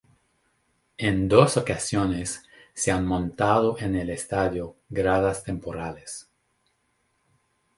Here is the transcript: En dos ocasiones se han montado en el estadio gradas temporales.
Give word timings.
En 0.97 1.29
dos 1.29 1.57
ocasiones 1.57 2.41
se 2.73 2.91
han 2.91 3.05
montado 3.05 3.77
en 3.77 3.95
el 3.95 4.09
estadio 4.09 4.75
gradas 4.89 5.43
temporales. 5.43 6.27